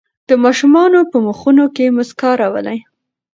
[0.29, 2.79] د ماشومانو په مخونو کې مسکا راولئ.